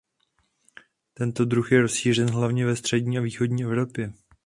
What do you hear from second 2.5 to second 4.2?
ve střední a východní Evropě.